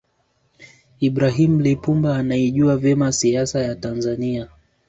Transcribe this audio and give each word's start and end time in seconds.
ibrahim 0.99 1.59
Lipumba 1.61 2.15
anaijua 2.15 2.77
vyema 2.77 3.11
siasa 3.11 3.59
ya 3.61 3.75
tanzania 3.75 4.49